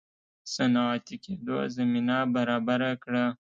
صنعتي 0.53 1.15
کېدو 1.23 1.57
زمینه 1.75 2.17
برابره 2.35 2.91
کړه. 3.03 3.25